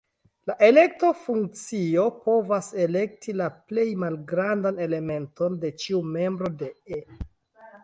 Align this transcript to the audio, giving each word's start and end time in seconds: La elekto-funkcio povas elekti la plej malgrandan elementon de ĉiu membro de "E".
La 0.49 0.53
elekto-funkcio 0.67 2.05
povas 2.29 2.71
elekti 2.87 3.37
la 3.43 3.51
plej 3.73 3.85
malgrandan 4.07 4.83
elementon 4.89 5.61
de 5.67 5.75
ĉiu 5.85 6.03
membro 6.19 6.53
de 6.65 6.75
"E". 6.99 7.03